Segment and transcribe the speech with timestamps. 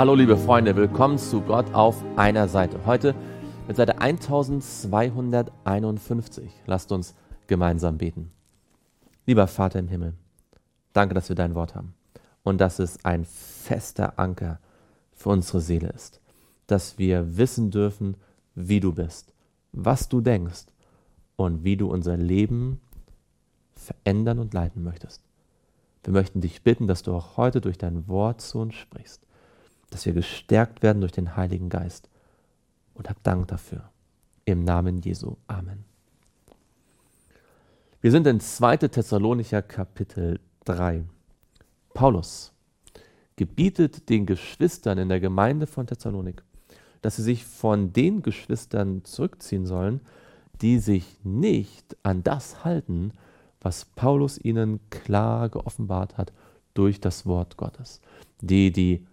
[0.00, 2.86] Hallo liebe Freunde, willkommen zu Gott auf einer Seite.
[2.86, 3.14] Heute
[3.68, 6.50] mit Seite 1251.
[6.64, 7.14] Lasst uns
[7.48, 8.30] gemeinsam beten.
[9.26, 10.14] Lieber Vater im Himmel,
[10.94, 11.92] danke, dass wir dein Wort haben
[12.44, 14.58] und dass es ein fester Anker
[15.12, 16.22] für unsere Seele ist,
[16.66, 18.16] dass wir wissen dürfen,
[18.54, 19.34] wie du bist,
[19.72, 20.68] was du denkst
[21.36, 22.80] und wie du unser Leben
[23.74, 25.22] verändern und leiten möchtest.
[26.04, 29.26] Wir möchten dich bitten, dass du auch heute durch dein Wort zu uns sprichst,
[29.90, 32.08] dass wir gestärkt werden durch den Heiligen Geist.
[32.94, 33.90] Und hab Dank dafür.
[34.44, 35.36] Im Namen Jesu.
[35.46, 35.84] Amen.
[38.00, 38.78] Wir sind in 2.
[38.78, 41.04] Thessalonicher Kapitel 3.
[41.92, 42.52] Paulus
[43.36, 46.42] gebietet den Geschwistern in der Gemeinde von Thessalonik,
[47.02, 50.00] dass sie sich von den Geschwistern zurückziehen sollen,
[50.60, 53.12] die sich nicht an das halten,
[53.60, 56.32] was Paulus ihnen klar geoffenbart hat
[56.74, 58.00] durch das Wort Gottes,
[58.40, 59.06] die die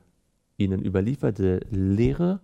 [0.57, 2.41] ihnen überlieferte Lehre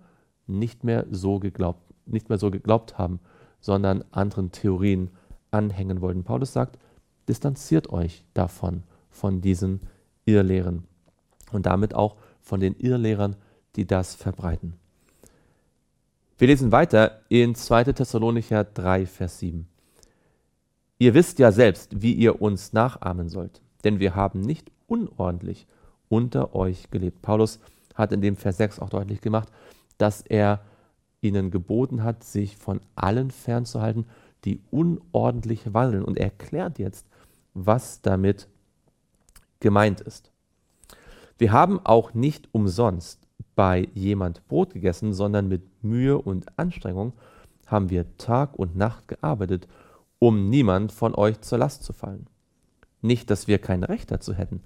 [0.47, 3.19] nicht mehr so geglaubt, nicht mehr so geglaubt haben,
[3.59, 5.09] sondern anderen Theorien
[5.51, 6.23] anhängen wollten.
[6.23, 6.77] Paulus sagt,
[7.27, 9.81] distanziert euch davon, von diesen
[10.25, 10.83] Irrlehren
[11.51, 13.35] und damit auch von den Irrlehrern,
[13.75, 14.73] die das verbreiten.
[16.37, 17.85] Wir lesen weiter in 2.
[17.85, 19.67] Thessalonicher 3, Vers 7.
[20.97, 25.67] Ihr wisst ja selbst, wie ihr uns nachahmen sollt, denn wir haben nicht unordentlich
[26.09, 27.21] unter euch gelebt.
[27.21, 27.59] Paulus
[27.95, 29.49] hat in dem Vers 6 auch deutlich gemacht,
[29.97, 30.61] dass er
[31.21, 34.05] ihnen geboten hat, sich von allen fernzuhalten,
[34.45, 36.03] die unordentlich wandeln.
[36.03, 37.07] Und er erklärt jetzt,
[37.53, 38.47] was damit
[39.59, 40.31] gemeint ist.
[41.37, 47.13] Wir haben auch nicht umsonst bei jemand Brot gegessen, sondern mit Mühe und Anstrengung
[47.67, 49.67] haben wir Tag und Nacht gearbeitet
[50.23, 52.27] um niemand von euch zur Last zu fallen.
[53.01, 54.61] Nicht, dass wir kein Recht dazu hätten,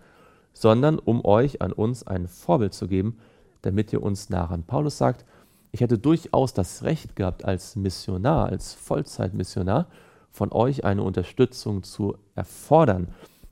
[0.61, 3.19] sondern um euch an uns ein Vorbild zu geben,
[3.61, 4.63] damit ihr uns nachen.
[4.63, 5.25] Paulus sagt,
[5.71, 9.87] ich hätte durchaus das Recht gehabt, als Missionar, als Vollzeitmissionar,
[10.31, 13.07] von euch eine Unterstützung zu erfordern,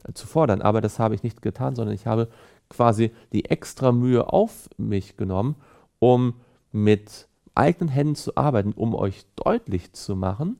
[0.07, 2.27] äh, zu fordern, aber das habe ich nicht getan, sondern ich habe
[2.69, 5.55] quasi die extra Mühe auf mich genommen,
[5.99, 6.35] um
[6.71, 10.57] mit eigenen Händen zu arbeiten, um euch deutlich zu machen,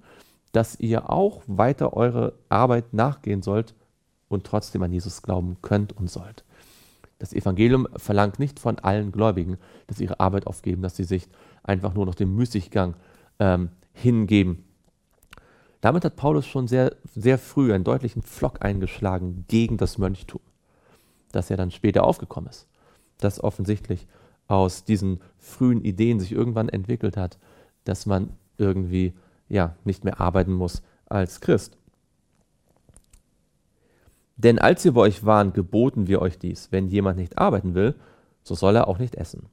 [0.52, 3.74] dass ihr auch weiter eure Arbeit nachgehen sollt
[4.28, 6.44] und trotzdem an Jesus glauben könnt und sollt.
[7.20, 11.28] Das Evangelium verlangt nicht von allen Gläubigen, dass sie ihre Arbeit aufgeben, dass sie sich
[11.64, 12.96] einfach nur noch dem Müßiggang
[13.40, 14.66] ähm, hingeben.
[15.82, 20.42] Damit hat Paulus schon sehr, sehr früh einen deutlichen Pflock eingeschlagen gegen das Mönchtum,
[21.32, 22.68] das ja dann später aufgekommen ist,
[23.20, 24.08] das offensichtlich
[24.48, 27.38] aus diesen frühen Ideen sich irgendwann entwickelt hat,
[27.84, 29.14] dass man irgendwie
[29.48, 31.78] ja nicht mehr arbeiten muss als Christ.
[34.38, 37.96] Denn als wir bei euch waren, geboten wir euch dies, wenn jemand nicht arbeiten will,
[38.44, 39.48] so soll er auch nicht essen.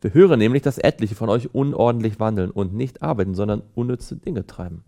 [0.00, 4.46] Wir hören nämlich, dass etliche von euch unordentlich wandeln und nicht arbeiten, sondern unnütze Dinge
[4.46, 4.82] treiben.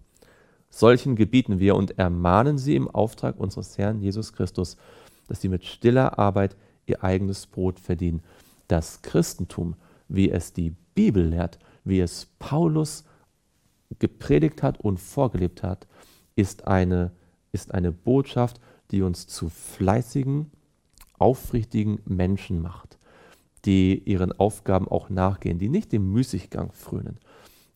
[0.71, 4.79] Solchen gebieten wir und ermahnen sie im Auftrag unseres Herrn Jesus Christus,
[5.29, 6.57] dass sie mit stiller Arbeit
[6.87, 8.23] ihr eigenes Brot verdienen.
[8.69, 9.75] Das Christentum,
[10.09, 13.05] wie es die Bibel lehrt, wie es Paulus
[13.99, 15.87] gepredigt hat und vorgelebt hat,
[16.37, 17.13] ist eine,
[17.53, 18.59] ist eine Botschaft,
[18.93, 20.51] die uns zu fleißigen,
[21.19, 22.99] aufrichtigen Menschen macht,
[23.65, 27.19] die ihren Aufgaben auch nachgehen, die nicht dem Müßiggang frönen,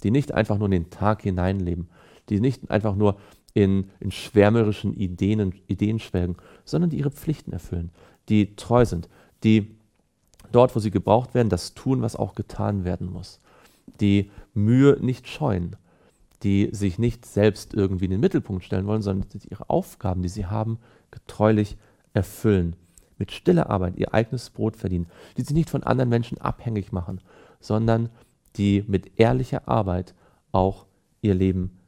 [0.02, 1.88] die nicht einfach nur in den Tag hineinleben,
[2.28, 3.18] die nicht einfach nur
[3.54, 7.90] in, in schwärmerischen Ideen, Ideen schwelgen, sondern die ihre Pflichten erfüllen,
[8.28, 9.08] die treu sind,
[9.44, 9.76] die
[10.52, 13.40] dort, wo sie gebraucht werden, das tun, was auch getan werden muss,
[14.00, 15.76] die Mühe nicht scheuen,
[16.46, 20.46] die sich nicht selbst irgendwie in den Mittelpunkt stellen wollen, sondern ihre Aufgaben, die sie
[20.46, 20.78] haben,
[21.10, 21.76] getreulich
[22.14, 22.76] erfüllen.
[23.18, 27.20] Mit stiller Arbeit ihr eigenes Brot verdienen, die sich nicht von anderen Menschen abhängig machen,
[27.58, 28.10] sondern
[28.54, 30.14] die mit ehrlicher Arbeit
[30.52, 30.86] auch
[31.20, 31.80] ihr Leben,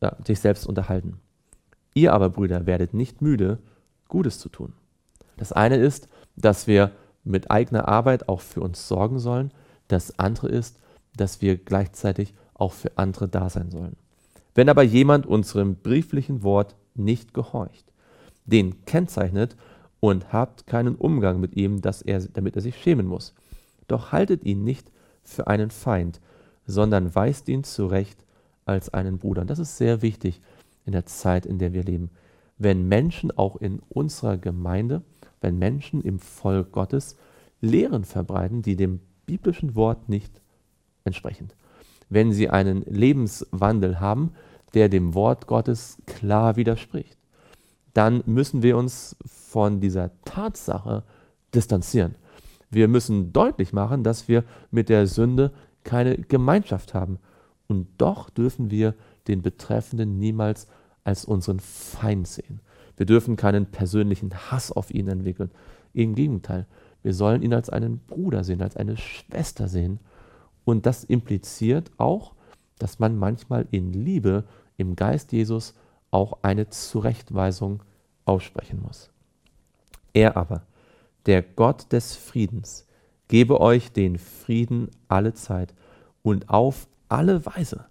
[0.00, 1.18] äh, sich selbst unterhalten.
[1.94, 3.60] Ihr aber, Brüder, werdet nicht müde,
[4.08, 4.74] Gutes zu tun.
[5.38, 6.90] Das eine ist, dass wir
[7.24, 9.52] mit eigener Arbeit auch für uns sorgen sollen.
[9.88, 10.80] Das andere ist,
[11.16, 13.96] dass wir gleichzeitig auch für andere da sein sollen.
[14.54, 17.92] Wenn aber jemand unserem brieflichen Wort nicht gehorcht,
[18.44, 19.56] den kennzeichnet
[20.00, 23.34] und habt keinen Umgang mit ihm, dass er, damit er sich schämen muss.
[23.88, 24.90] Doch haltet ihn nicht
[25.22, 26.20] für einen Feind,
[26.66, 28.24] sondern weist ihn zurecht
[28.64, 29.42] als einen Bruder.
[29.42, 30.40] Und das ist sehr wichtig
[30.84, 32.10] in der Zeit, in der wir leben.
[32.58, 35.02] Wenn Menschen auch in unserer Gemeinde,
[35.40, 37.16] wenn Menschen im Volk Gottes
[37.60, 40.40] Lehren verbreiten, die dem biblischen Wort nicht
[41.04, 41.48] entsprechen
[42.12, 44.32] wenn sie einen Lebenswandel haben,
[44.74, 47.16] der dem Wort Gottes klar widerspricht.
[47.94, 51.04] Dann müssen wir uns von dieser Tatsache
[51.54, 52.14] distanzieren.
[52.70, 55.52] Wir müssen deutlich machen, dass wir mit der Sünde
[55.84, 57.18] keine Gemeinschaft haben.
[57.66, 58.94] Und doch dürfen wir
[59.28, 60.68] den Betreffenden niemals
[61.04, 62.60] als unseren Feind sehen.
[62.96, 65.50] Wir dürfen keinen persönlichen Hass auf ihn entwickeln.
[65.94, 66.66] Im Gegenteil,
[67.02, 69.98] wir sollen ihn als einen Bruder sehen, als eine Schwester sehen.
[70.64, 72.34] Und das impliziert auch,
[72.78, 74.44] dass man manchmal in Liebe
[74.76, 75.74] im Geist Jesus
[76.10, 77.82] auch eine Zurechtweisung
[78.24, 79.10] aussprechen muss.
[80.12, 80.62] Er aber,
[81.26, 82.86] der Gott des Friedens,
[83.28, 85.74] gebe euch den Frieden alle Zeit
[86.22, 87.86] und auf alle Weise.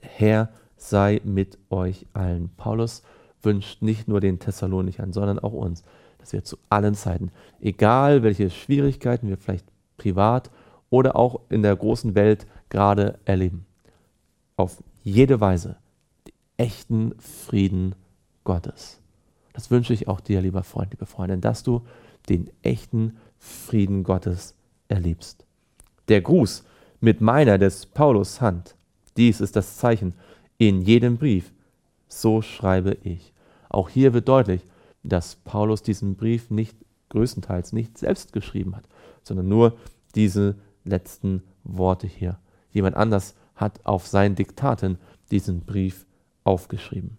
[0.00, 2.50] Der Herr sei mit euch allen.
[2.56, 3.02] Paulus
[3.42, 5.82] wünscht nicht nur den Thessalonichern, sondern auch uns,
[6.18, 9.66] dass wir zu allen Zeiten, egal welche Schwierigkeiten wir vielleicht
[9.96, 10.50] privat
[10.90, 13.66] oder auch in der großen Welt gerade erleben,
[14.56, 15.76] auf jede Weise
[16.26, 17.94] den echten Frieden
[18.44, 19.00] Gottes.
[19.52, 21.82] Das wünsche ich auch dir, lieber Freund, liebe Freundin, dass du
[22.28, 24.54] den echten Frieden Gottes
[24.88, 25.44] erlebst.
[26.08, 26.64] Der Gruß
[27.00, 28.76] mit meiner des Paulus Hand,
[29.16, 30.14] dies ist das Zeichen
[30.58, 31.52] in jedem Brief,
[32.08, 33.32] so schreibe ich.
[33.68, 34.64] Auch hier wird deutlich,
[35.02, 36.76] dass Paulus diesen Brief nicht
[37.10, 38.84] größtenteils nicht selbst geschrieben hat,
[39.22, 39.78] sondern nur
[40.14, 40.56] diese
[40.88, 42.38] letzten Worte hier.
[42.70, 44.98] Jemand anders hat auf sein Diktaten
[45.30, 46.06] diesen Brief
[46.44, 47.18] aufgeschrieben.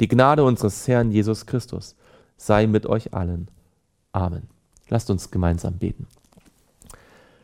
[0.00, 1.96] Die Gnade unseres Herrn Jesus Christus
[2.36, 3.48] sei mit euch allen.
[4.12, 4.48] Amen.
[4.88, 6.06] Lasst uns gemeinsam beten.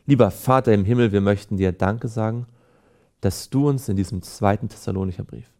[0.06, 2.46] Lieber Vater im Himmel, wir möchten dir Danke sagen,
[3.20, 5.50] dass du uns in diesem zweiten Thessalonicher Brief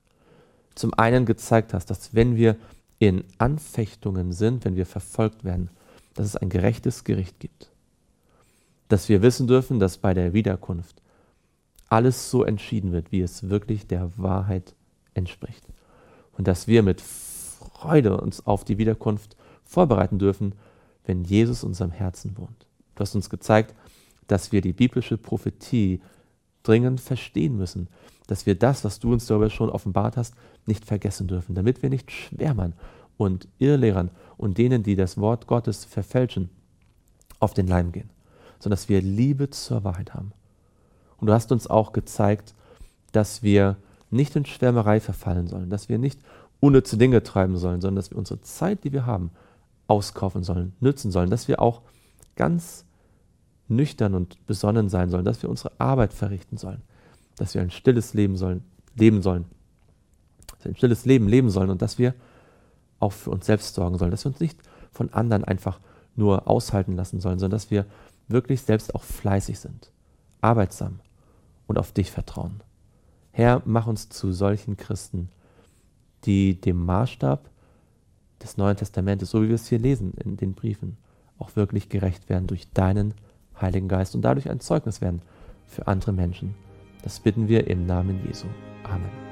[0.77, 2.57] zum einen gezeigt hast, dass wenn wir
[2.99, 5.71] in Anfechtungen sind, wenn wir verfolgt werden,
[6.15, 7.71] dass es ein gerechtes Gericht gibt.
[8.89, 11.03] Dass wir wissen dürfen, dass bei der Wiederkunft
[11.89, 14.75] alles so entschieden wird, wie es wirklich der Wahrheit
[15.15, 15.65] entspricht.
[16.33, 20.55] Und dass wir mit Freude uns auf die Wiederkunft vorbereiten dürfen,
[21.05, 22.67] wenn Jesus in unserem Herzen wohnt.
[22.95, 23.75] Du hast uns gezeigt,
[24.27, 26.01] dass wir die biblische Prophetie
[26.63, 27.89] dringend verstehen müssen,
[28.27, 30.35] dass wir das, was du uns darüber schon offenbart hast,
[30.67, 32.73] nicht vergessen dürfen, damit wir nicht Schwärmern
[33.17, 36.51] und Irrlehrern und denen, die das Wort Gottes verfälschen,
[37.39, 38.11] auf den Leim gehen,
[38.59, 40.33] sondern dass wir Liebe zur Wahrheit haben.
[41.19, 42.55] Und du hast uns auch gezeigt,
[43.13, 43.77] dass wir
[44.11, 46.21] nicht in Schwärmerei verfallen sollen, dass wir nicht
[46.61, 49.31] unnütze Dinge treiben sollen, sondern dass wir unsere Zeit, die wir haben,
[49.89, 51.83] auskaufen sollen, nützen sollen, dass wir auch
[52.35, 52.85] ganz
[53.69, 56.83] nüchtern und besonnen sein sollen, dass wir unsere Arbeit verrichten sollen,
[57.37, 58.63] dass wir ein stilles Leben sollen,
[58.95, 59.45] leben sollen,
[60.49, 62.15] dass wir ein stilles Leben leben sollen und dass wir
[62.99, 64.59] auch für uns selbst sorgen sollen, dass wir uns nicht
[64.93, 65.81] von anderen einfach
[66.15, 67.85] nur aushalten lassen sollen, sondern dass wir
[68.29, 69.91] wirklich selbst auch fleißig sind,
[70.41, 71.01] arbeitsam
[71.67, 72.63] und auf dich vertrauen.
[73.33, 75.29] Herr, mach uns zu solchen Christen,
[76.25, 77.51] die dem Maßstab
[78.43, 80.97] des Neuen Testamentes, so wie wir es hier lesen in den Briefen,
[81.39, 83.15] auch wirklich gerecht werden durch deinen
[83.61, 85.23] Heiligen Geist und dadurch ein Zeugnis werden
[85.67, 86.55] für andere Menschen.
[87.03, 88.47] Das bitten wir im Namen Jesu.
[88.85, 89.27] Amen.